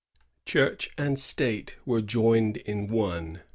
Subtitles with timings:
[0.47, 3.41] Church and State were joined in one.